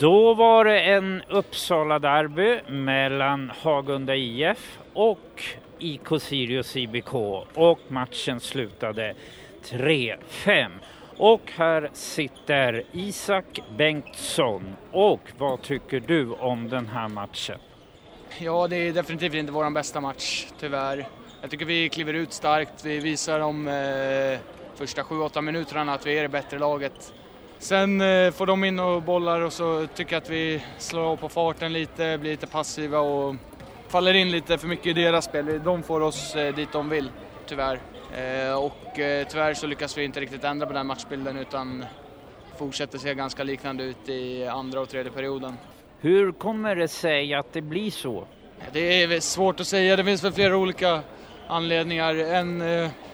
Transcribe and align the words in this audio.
Då 0.00 0.34
var 0.34 0.64
det 0.64 0.80
en 0.80 1.22
Uppsala-derby 1.28 2.60
mellan 2.68 3.52
Hagunda 3.62 4.14
IF 4.16 4.78
och 4.92 5.42
IK 5.78 6.06
Sirius 6.20 6.76
IBK 6.76 7.14
och 7.54 7.80
matchen 7.88 8.40
slutade 8.40 9.14
3-5. 9.64 10.70
Och 11.16 11.52
här 11.56 11.90
sitter 11.92 12.82
Isak 12.92 13.60
Bengtsson. 13.76 14.76
Och 14.92 15.20
vad 15.38 15.62
tycker 15.62 16.00
du 16.00 16.32
om 16.32 16.68
den 16.68 16.86
här 16.86 17.08
matchen? 17.08 17.58
Ja, 18.38 18.68
det 18.68 18.76
är 18.76 18.92
definitivt 18.92 19.34
inte 19.34 19.52
vår 19.52 19.70
bästa 19.70 20.00
match, 20.00 20.46
tyvärr. 20.60 21.06
Jag 21.40 21.50
tycker 21.50 21.64
vi 21.64 21.88
kliver 21.88 22.14
ut 22.14 22.32
starkt. 22.32 22.84
Vi 22.84 22.98
visar 22.98 23.38
de 23.38 23.68
eh, 23.68 24.38
första 24.74 25.02
7-8 25.02 25.42
minuterna 25.42 25.94
att 25.94 26.06
vi 26.06 26.18
är 26.18 26.22
det 26.22 26.28
bättre 26.28 26.58
laget. 26.58 27.12
Sen 27.60 28.00
eh, 28.00 28.30
får 28.30 28.46
de 28.46 28.64
in 28.64 28.78
och 28.78 29.02
bollar 29.02 29.40
och 29.40 29.52
så 29.52 29.86
tycker 29.94 30.12
jag 30.12 30.22
att 30.22 30.30
vi 30.30 30.62
slår 30.78 31.02
av 31.02 31.16
på 31.16 31.28
farten 31.28 31.72
lite, 31.72 32.18
blir 32.18 32.30
lite 32.30 32.46
passiva 32.46 33.00
och 33.00 33.36
faller 33.88 34.14
in 34.14 34.30
lite 34.30 34.58
för 34.58 34.68
mycket 34.68 34.86
i 34.86 34.92
deras 34.92 35.24
spel. 35.24 35.60
De 35.64 35.82
får 35.82 36.00
oss 36.00 36.36
eh, 36.36 36.54
dit 36.54 36.72
de 36.72 36.88
vill, 36.88 37.10
tyvärr. 37.46 37.80
Eh, 38.16 38.64
och 38.64 38.76
tyvärr 39.30 39.54
så 39.54 39.66
lyckas 39.66 39.98
vi 39.98 40.04
inte 40.04 40.20
riktigt 40.20 40.44
ändra 40.44 40.66
på 40.66 40.72
den 40.72 40.86
matchbilden 40.86 41.38
utan 41.38 41.84
fortsätter 42.58 42.98
se 42.98 43.14
ganska 43.14 43.44
liknande 43.44 43.84
ut 43.84 44.08
i 44.08 44.46
andra 44.46 44.80
och 44.80 44.88
tredje 44.88 45.12
perioden. 45.12 45.54
Hur 46.00 46.32
kommer 46.32 46.76
det 46.76 46.88
sig 46.88 47.34
att 47.34 47.52
det 47.52 47.62
blir 47.62 47.90
så? 47.90 48.24
Det 48.72 49.02
är 49.02 49.20
svårt 49.20 49.60
att 49.60 49.66
säga, 49.66 49.96
det 49.96 50.04
finns 50.04 50.24
väl 50.24 50.32
flera 50.32 50.56
olika 50.56 51.00
anledningar. 51.48 52.14
En, 52.14 52.60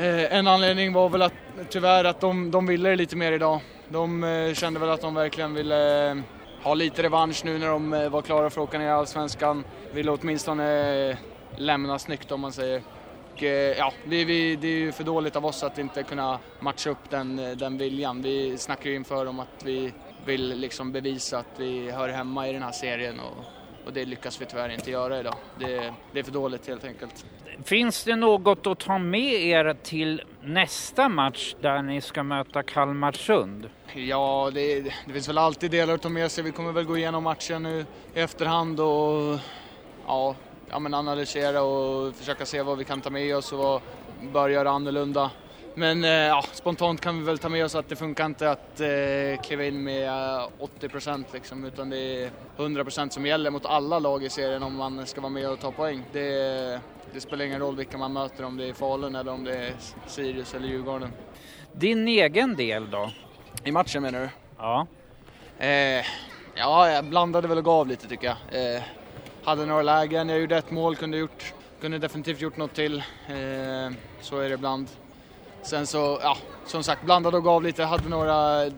en 0.00 0.46
anledning 0.46 0.92
var 0.92 1.08
väl 1.08 1.22
att 1.22 1.34
tyvärr 1.70 2.04
att 2.04 2.20
de, 2.20 2.50
de 2.50 2.66
ville 2.66 2.88
det 2.88 2.96
lite 2.96 3.16
mer 3.16 3.32
idag. 3.32 3.60
De 3.92 4.24
eh, 4.24 4.54
kände 4.54 4.80
väl 4.80 4.90
att 4.90 5.00
de 5.00 5.14
verkligen 5.14 5.54
ville 5.54 6.10
eh, 6.10 6.16
ha 6.62 6.74
lite 6.74 7.02
revansch 7.02 7.44
nu 7.44 7.58
när 7.58 7.68
de 7.68 7.92
eh, 7.92 8.08
var 8.08 8.22
klara 8.22 8.50
för 8.50 8.62
att 8.62 8.68
åka 8.68 8.78
ner 8.78 8.86
i 8.86 8.90
Allsvenskan. 8.90 9.64
Ville 9.92 10.10
åtminstone 10.10 11.18
lämna 11.56 11.98
snyggt 11.98 12.32
om 12.32 12.40
man 12.40 12.52
säger. 12.52 12.82
Och, 13.32 13.42
ja, 13.78 13.92
det, 14.04 14.24
vi, 14.24 14.56
det 14.56 14.68
är 14.68 14.78
ju 14.78 14.92
för 14.92 15.04
dåligt 15.04 15.36
av 15.36 15.46
oss 15.46 15.62
att 15.62 15.78
inte 15.78 16.02
kunna 16.02 16.38
matcha 16.60 16.90
upp 16.90 17.10
den, 17.10 17.36
den 17.36 17.78
viljan. 17.78 18.22
Vi 18.22 18.58
snackar 18.58 18.90
ju 18.90 18.96
inför 18.96 19.24
dem 19.24 19.40
att 19.40 19.64
vi 19.64 19.92
vill 20.24 20.58
liksom 20.58 20.92
bevisa 20.92 21.38
att 21.38 21.50
vi 21.56 21.90
hör 21.90 22.08
hemma 22.08 22.48
i 22.48 22.52
den 22.52 22.62
här 22.62 22.72
serien 22.72 23.20
och, 23.20 23.44
och 23.86 23.92
det 23.92 24.04
lyckas 24.04 24.40
vi 24.40 24.46
tyvärr 24.46 24.68
inte 24.68 24.90
göra 24.90 25.20
idag. 25.20 25.34
Det, 25.58 25.94
det 26.12 26.18
är 26.18 26.22
för 26.22 26.32
dåligt 26.32 26.68
helt 26.68 26.84
enkelt. 26.84 27.24
Finns 27.64 28.04
det 28.04 28.16
något 28.16 28.66
att 28.66 28.78
ta 28.78 28.98
med 28.98 29.32
er 29.32 29.76
till 29.82 30.22
nästa 30.42 31.08
match 31.08 31.54
där 31.60 31.82
ni 31.82 32.00
ska 32.00 32.22
möta 32.22 32.62
Kalmarsund? 32.62 33.70
Ja, 33.94 34.50
det, 34.54 34.80
det 34.80 35.12
finns 35.12 35.28
väl 35.28 35.38
alltid 35.38 35.70
delar 35.70 35.94
att 35.94 36.02
ta 36.02 36.08
med 36.08 36.30
sig. 36.30 36.44
Vi 36.44 36.52
kommer 36.52 36.72
väl 36.72 36.84
gå 36.84 36.96
igenom 36.96 37.24
matchen 37.24 37.62
nu 37.62 37.86
i 38.14 38.20
efterhand 38.20 38.80
och 38.80 39.38
ja, 40.06 40.34
ja, 40.70 40.78
men 40.78 40.94
analysera 40.94 41.62
och 41.62 42.14
försöka 42.14 42.46
se 42.46 42.62
vad 42.62 42.78
vi 42.78 42.84
kan 42.84 43.00
ta 43.00 43.10
med 43.10 43.36
oss 43.36 43.52
och 43.52 43.58
vad 43.58 43.80
bör 44.32 44.48
göra 44.48 44.70
annorlunda. 44.70 45.30
Men 45.74 46.04
eh, 46.04 46.10
ja, 46.10 46.44
spontant 46.52 47.00
kan 47.00 47.18
vi 47.18 47.24
väl 47.24 47.38
ta 47.38 47.48
med 47.48 47.64
oss 47.64 47.74
att 47.74 47.88
det 47.88 47.96
funkar 47.96 48.26
inte 48.26 48.50
att 48.50 48.80
eh, 48.80 49.42
kliva 49.42 49.64
in 49.64 49.82
med 49.82 50.10
80 50.58 50.88
procent 50.88 51.26
liksom, 51.32 51.64
utan 51.64 51.90
det 51.90 51.98
är 51.98 52.30
100 52.56 52.84
procent 52.84 53.12
som 53.12 53.26
gäller 53.26 53.50
mot 53.50 53.66
alla 53.66 53.98
lag 53.98 54.24
i 54.24 54.30
serien 54.30 54.62
om 54.62 54.76
man 54.76 55.06
ska 55.06 55.20
vara 55.20 55.30
med 55.32 55.50
och 55.50 55.60
ta 55.60 55.72
poäng. 55.72 56.04
Det, 56.12 56.80
det 57.12 57.20
spelar 57.20 57.44
ingen 57.44 57.60
roll 57.60 57.76
vilka 57.76 57.98
man 57.98 58.12
möter, 58.12 58.44
om 58.44 58.56
det 58.56 58.68
är 58.68 58.72
Falun 58.72 59.14
eller 59.14 59.32
om 59.32 59.44
det 59.44 59.56
är 59.56 59.74
Sirius 60.06 60.54
eller 60.54 60.68
Djurgården. 60.68 61.12
Din 61.72 62.08
egen 62.08 62.56
del 62.56 62.90
då? 62.90 63.10
I 63.64 63.72
matchen 63.72 64.02
menar 64.02 64.20
du? 64.20 64.28
Ja. 64.58 64.86
Eh, 65.58 66.04
ja, 66.54 66.90
jag 66.90 67.04
blandade 67.04 67.48
väl 67.48 67.58
och 67.58 67.64
gav 67.64 67.88
lite 67.88 68.08
tycker 68.08 68.26
jag. 68.26 68.76
Eh, 68.76 68.82
hade 69.44 69.66
några 69.66 69.82
lägen, 69.82 70.28
jag 70.28 70.40
gjorde 70.40 70.56
ett 70.56 70.70
mål, 70.70 70.96
kunde, 70.96 71.18
gjort, 71.18 71.54
kunde 71.80 71.98
definitivt 71.98 72.40
gjort 72.40 72.56
något 72.56 72.74
till. 72.74 72.98
Eh, 73.28 73.92
så 74.20 74.38
är 74.38 74.48
det 74.48 74.54
ibland. 74.54 74.88
Sen 75.62 75.86
så, 75.86 76.18
ja, 76.22 76.36
som 76.66 76.82
sagt, 76.82 77.04
blandade 77.04 77.36
och 77.36 77.44
gav 77.44 77.62
lite. 77.62 77.84
Hade 77.84 78.08
några 78.08 78.70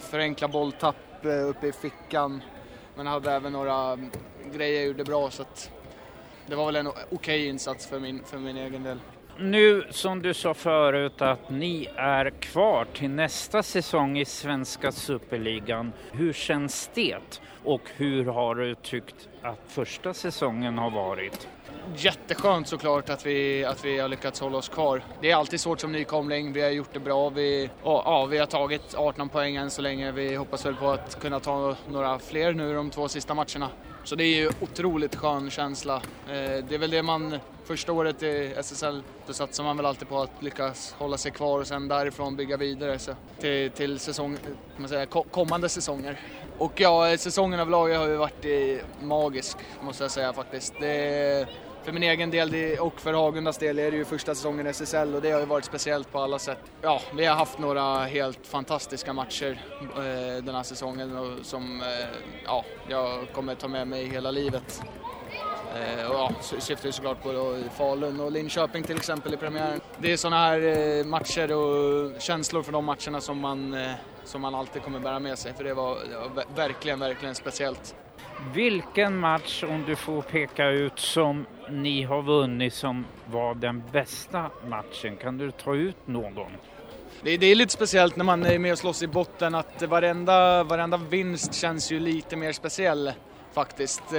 förenkla 0.00 0.48
bolltapp 0.48 1.24
eh, 1.24 1.48
uppe 1.48 1.66
i 1.66 1.72
fickan. 1.72 2.42
Men 2.96 3.06
hade 3.06 3.32
även 3.32 3.52
några 3.52 3.92
mm, 3.92 4.10
grejer 4.52 4.76
jag 4.80 4.86
gjorde 4.86 5.04
bra 5.04 5.30
så 5.30 5.42
att 5.42 5.70
det 6.46 6.54
var 6.54 6.66
väl 6.66 6.76
en 6.76 6.86
okej 6.86 7.06
okay 7.10 7.46
insats 7.46 7.86
för 7.86 8.00
min, 8.00 8.24
för 8.24 8.38
min 8.38 8.56
egen 8.56 8.82
del. 8.82 8.98
Nu 9.38 9.84
som 9.90 10.22
du 10.22 10.34
sa 10.34 10.54
förut 10.54 11.22
att 11.22 11.50
ni 11.50 11.88
är 11.96 12.30
kvar 12.30 12.86
till 12.94 13.10
nästa 13.10 13.62
säsong 13.62 14.18
i 14.18 14.24
svenska 14.24 14.92
superligan. 14.92 15.92
Hur 16.12 16.32
känns 16.32 16.90
det? 16.94 17.40
Och 17.64 17.80
hur 17.96 18.24
har 18.24 18.54
du 18.54 18.74
tyckt 18.74 19.28
att 19.42 19.58
första 19.66 20.14
säsongen 20.14 20.78
har 20.78 20.90
varit? 20.90 21.48
Jätteskönt 21.96 22.68
såklart 22.68 23.10
att 23.10 23.26
vi, 23.26 23.64
att 23.64 23.84
vi 23.84 23.98
har 23.98 24.08
lyckats 24.08 24.40
hålla 24.40 24.58
oss 24.58 24.68
kvar. 24.68 25.02
Det 25.20 25.30
är 25.30 25.36
alltid 25.36 25.60
svårt 25.60 25.80
som 25.80 25.92
nykomling, 25.92 26.52
vi 26.52 26.62
har 26.62 26.70
gjort 26.70 26.92
det 26.92 27.00
bra. 27.00 27.28
Vi, 27.28 27.70
ja, 27.84 28.26
vi 28.30 28.38
har 28.38 28.46
tagit 28.46 28.94
18 28.94 29.28
poäng 29.28 29.56
än 29.56 29.70
så 29.70 29.82
länge. 29.82 30.12
Vi 30.12 30.34
hoppas 30.34 30.66
väl 30.66 30.74
på 30.74 30.90
att 30.90 31.20
kunna 31.20 31.40
ta 31.40 31.76
några 31.88 32.18
fler 32.18 32.52
nu 32.52 32.74
de 32.74 32.90
två 32.90 33.08
sista 33.08 33.34
matcherna. 33.34 33.68
Så 34.04 34.16
det 34.16 34.24
är 34.24 34.36
ju 34.36 34.50
otroligt 34.60 35.16
skön 35.16 35.50
känsla. 35.50 35.96
Eh, 35.96 36.64
det 36.68 36.74
är 36.74 36.78
väl 36.78 36.90
det 36.90 37.02
man, 37.02 37.38
första 37.66 37.92
året 37.92 38.22
i 38.22 38.54
SSL, 38.56 39.02
då 39.26 39.32
satsar 39.32 39.64
man 39.64 39.76
väl 39.76 39.86
alltid 39.86 40.08
på 40.08 40.18
att 40.18 40.42
lyckas 40.42 40.94
hålla 40.98 41.16
sig 41.16 41.32
kvar 41.32 41.60
och 41.60 41.66
sen 41.66 41.88
därifrån 41.88 42.36
bygga 42.36 42.56
vidare 42.56 42.98
så, 42.98 43.12
till, 43.40 43.70
till 43.70 43.98
säsong, 43.98 44.38
man 44.76 44.88
säga, 44.88 45.06
kommande 45.06 45.68
säsonger. 45.68 46.20
Och 46.58 46.80
ja, 46.80 47.16
säsongen 47.18 47.60
överlag 47.60 47.88
har 47.88 48.08
ju 48.08 48.16
varit 48.16 48.44
magisk 49.02 49.56
måste 49.80 50.04
jag 50.04 50.10
säga 50.10 50.32
faktiskt. 50.32 50.74
Det, 50.80 51.48
för 51.84 51.92
min 51.92 52.02
egen 52.02 52.30
del 52.30 52.78
och 52.78 53.00
för 53.00 53.14
Hagundas 53.14 53.58
del 53.58 53.78
är 53.78 53.90
det 53.90 53.96
ju 53.96 54.04
första 54.04 54.34
säsongen 54.34 54.66
i 54.66 54.70
SSL 54.70 55.14
och 55.14 55.22
det 55.22 55.30
har 55.30 55.40
ju 55.40 55.46
varit 55.46 55.64
speciellt 55.64 56.12
på 56.12 56.18
alla 56.18 56.38
sätt. 56.38 56.58
Ja, 56.82 57.00
vi 57.16 57.24
har 57.24 57.36
haft 57.36 57.58
några 57.58 58.04
helt 58.04 58.46
fantastiska 58.46 59.12
matcher 59.12 59.60
eh, 59.80 60.44
den 60.44 60.54
här 60.54 60.62
säsongen 60.62 61.16
och 61.16 61.46
som 61.46 61.80
eh, 61.80 62.06
ja, 62.44 62.64
jag 62.88 63.32
kommer 63.32 63.54
ta 63.54 63.68
med 63.68 63.88
mig 63.88 64.04
hela 64.04 64.30
livet. 64.30 64.82
Eh, 65.76 66.10
och 66.10 66.16
ja, 66.16 66.30
syftar 66.40 66.86
ju 66.86 66.92
såklart 66.92 67.22
på 67.22 67.58
Falun 67.76 68.20
och 68.20 68.32
Linköping 68.32 68.82
till 68.82 68.96
exempel 68.96 69.34
i 69.34 69.36
premiären. 69.36 69.80
Det 69.98 70.12
är 70.12 70.16
sådana 70.16 70.36
här 70.36 70.60
eh, 70.60 71.04
matcher 71.04 71.52
och 71.52 72.20
känslor 72.20 72.62
för 72.62 72.72
de 72.72 72.84
matcherna 72.84 73.20
som 73.20 73.38
man, 73.38 73.74
eh, 73.74 73.90
som 74.24 74.40
man 74.40 74.54
alltid 74.54 74.82
kommer 74.82 75.00
bära 75.00 75.18
med 75.18 75.38
sig 75.38 75.54
för 75.54 75.64
det 75.64 75.74
var, 75.74 75.98
det 76.10 76.18
var 76.18 76.44
verkligen, 76.56 76.98
verkligen 76.98 77.34
speciellt. 77.34 77.94
Vilken 78.54 79.16
match, 79.16 79.64
om 79.64 79.84
du 79.86 79.96
får 79.96 80.22
peka 80.22 80.68
ut, 80.68 80.98
som 80.98 81.46
ni 81.70 82.02
har 82.02 82.22
vunnit 82.22 82.74
som 82.74 83.04
var 83.26 83.54
den 83.54 83.82
bästa 83.92 84.50
matchen? 84.66 85.16
Kan 85.16 85.38
du 85.38 85.50
ta 85.50 85.74
ut 85.74 85.96
någon? 86.06 86.52
Det, 87.22 87.36
det 87.36 87.46
är 87.46 87.54
lite 87.54 87.72
speciellt 87.72 88.16
när 88.16 88.24
man 88.24 88.44
är 88.46 88.58
med 88.58 88.72
och 88.72 88.78
slåss 88.78 89.02
i 89.02 89.06
botten 89.06 89.54
att 89.54 89.82
varenda, 89.82 90.64
varenda 90.64 90.96
vinst 90.96 91.54
känns 91.54 91.92
ju 91.92 92.00
lite 92.00 92.36
mer 92.36 92.52
speciell 92.52 93.12
faktiskt. 93.56 94.02
Eh, 94.12 94.16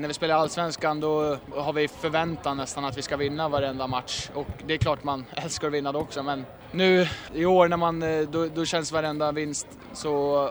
när 0.00 0.08
vi 0.08 0.14
spelar 0.14 0.34
Allsvenskan 0.34 1.00
då 1.00 1.36
har 1.56 1.72
vi 1.72 1.88
förväntan 1.88 2.56
nästan 2.56 2.84
att 2.84 2.98
vi 2.98 3.02
ska 3.02 3.16
vinna 3.16 3.48
varenda 3.48 3.86
match 3.86 4.30
och 4.34 4.46
det 4.66 4.74
är 4.74 4.78
klart 4.78 5.04
man 5.04 5.24
älskar 5.36 5.66
att 5.66 5.72
vinna 5.72 5.92
då 5.92 5.98
också 5.98 6.22
men 6.22 6.46
nu 6.70 7.06
i 7.34 7.44
år 7.44 7.68
när 7.68 7.76
man, 7.76 8.02
eh, 8.02 8.20
då, 8.20 8.46
då 8.46 8.64
känns 8.64 8.92
varenda 8.92 9.32
vinst 9.32 9.66
så 9.92 10.50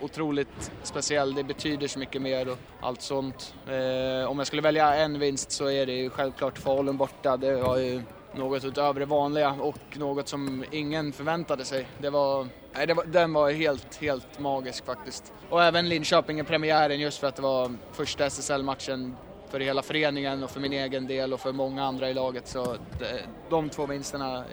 otroligt 0.00 0.72
speciell. 0.82 1.34
Det 1.34 1.44
betyder 1.44 1.88
så 1.88 1.98
mycket 1.98 2.22
mer 2.22 2.48
och 2.48 2.58
allt 2.80 3.02
sånt. 3.02 3.54
Eh, 3.66 4.30
om 4.30 4.38
jag 4.38 4.46
skulle 4.46 4.62
välja 4.62 4.94
en 4.94 5.18
vinst 5.18 5.52
så 5.52 5.70
är 5.70 5.86
det 5.86 5.92
ju 5.92 6.10
självklart 6.10 6.58
Falun 6.58 6.96
borta. 6.96 7.36
Det 7.36 7.56
var 7.56 7.76
ju 7.76 8.02
något 8.38 8.64
utöver 8.64 9.00
det 9.00 9.06
vanliga 9.06 9.50
och 9.50 9.98
något 9.98 10.28
som 10.28 10.64
ingen 10.70 11.12
förväntade 11.12 11.64
sig. 11.64 11.88
Det 11.98 12.10
var, 12.10 12.46
nej, 12.72 12.86
det 12.86 12.94
var, 12.94 13.04
den 13.04 13.32
var 13.32 13.50
helt, 13.50 13.96
helt 13.96 14.38
magisk 14.38 14.84
faktiskt. 14.84 15.32
Och 15.50 15.62
även 15.62 15.88
Linköping 15.88 16.40
i 16.40 16.44
premiären 16.44 17.00
just 17.00 17.18
för 17.18 17.26
att 17.26 17.36
det 17.36 17.42
var 17.42 17.72
första 17.92 18.26
SSL-matchen 18.26 19.16
för 19.50 19.60
hela 19.60 19.82
föreningen 19.82 20.42
och 20.42 20.50
för 20.50 20.60
min 20.60 20.72
egen 20.72 21.06
del 21.06 21.32
och 21.32 21.40
för 21.40 21.52
många 21.52 21.84
andra 21.84 22.10
i 22.10 22.14
laget. 22.14 22.48
Så 22.48 22.76
det, 22.98 23.20
de 23.50 23.68
två 23.68 23.86
vinsterna 23.86 24.36
är 24.36 24.44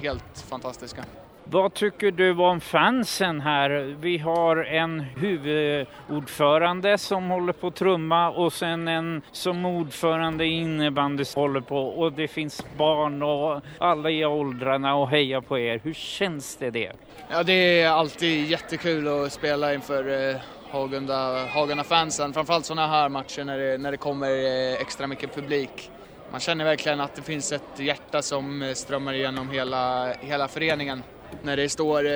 helt 0.00 0.38
fantastiska. 0.48 1.04
Vad 1.46 1.74
tycker 1.74 2.10
du 2.10 2.30
om 2.30 2.60
fansen 2.60 3.40
här? 3.40 3.96
Vi 4.00 4.18
har 4.18 4.56
en 4.56 5.00
huvudordförande 5.00 6.98
som 6.98 7.30
håller 7.30 7.52
på 7.52 7.66
att 7.66 7.74
trumma 7.74 8.30
och 8.30 8.52
sen 8.52 8.88
en 8.88 9.22
som 9.32 9.64
ordförande 9.64 10.44
i 10.44 10.48
innebandy 10.48 11.24
håller 11.34 11.60
på 11.60 11.78
och 11.78 12.12
det 12.12 12.28
finns 12.28 12.64
barn 12.76 13.22
och 13.22 13.60
alla 13.78 14.10
i 14.10 14.24
åldrarna 14.24 14.94
och 14.94 15.08
hejar 15.08 15.40
på 15.40 15.58
er. 15.58 15.80
Hur 15.84 15.92
känns 15.92 16.56
det 16.56 16.70
det? 16.70 16.92
Ja, 17.30 17.42
det 17.42 17.80
är 17.82 17.88
alltid 17.88 18.46
jättekul 18.46 19.08
att 19.08 19.32
spela 19.32 19.74
inför 19.74 20.30
eh, 20.30 20.36
Hagunda, 20.70 21.46
Hagunda-fansen. 21.46 22.32
Framförallt 22.32 22.64
sådana 22.64 22.86
här 22.86 23.08
matcher 23.08 23.44
när 23.44 23.58
det, 23.58 23.78
när 23.78 23.90
det 23.90 23.96
kommer 23.96 24.30
eh, 24.30 24.80
extra 24.80 25.06
mycket 25.06 25.34
publik. 25.34 25.90
Man 26.30 26.40
känner 26.40 26.64
verkligen 26.64 27.00
att 27.00 27.14
det 27.14 27.22
finns 27.22 27.52
ett 27.52 27.78
hjärta 27.78 28.22
som 28.22 28.62
eh, 28.62 28.72
strömmar 28.72 29.12
igenom 29.14 29.50
hela, 29.50 30.12
hela 30.20 30.48
föreningen. 30.48 31.02
När 31.44 31.56
det 31.56 31.68
står 31.68 32.06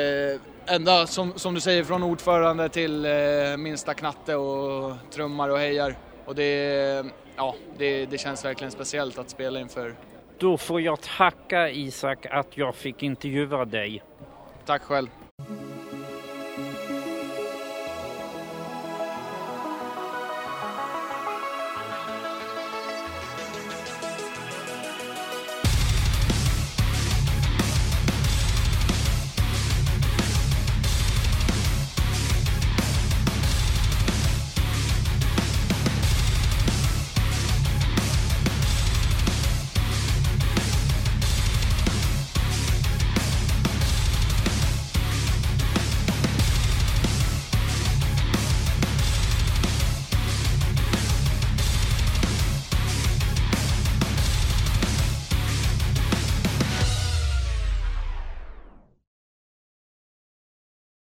ända 0.67 1.07
som, 1.07 1.33
som 1.37 1.55
du 1.55 1.61
säger 1.61 1.85
från 1.85 2.03
ordförande 2.03 2.69
till 2.69 3.07
minsta 3.59 3.95
knatte 3.95 4.37
och 4.37 4.97
trummar 5.11 5.49
och 5.49 5.59
hejar. 5.59 5.97
Och 6.25 6.35
det, 6.35 7.05
ja, 7.37 7.55
det, 7.79 8.07
det 8.07 8.19
känns 8.19 8.45
verkligen 8.45 8.71
speciellt 8.71 9.19
att 9.19 9.31
spela 9.31 9.61
inför. 9.61 9.95
Då 10.39 10.57
får 10.57 10.81
jag 10.81 11.01
tacka 11.01 11.71
Isak 11.71 12.27
att 12.27 12.57
jag 12.57 12.75
fick 12.75 13.03
intervjua 13.03 13.65
dig. 13.65 14.03
Tack 14.67 14.83
själv. 14.83 15.09